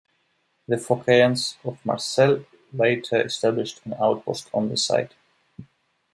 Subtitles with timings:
[0.67, 5.13] The Phocaeans of Marseille later established an outpost on the site.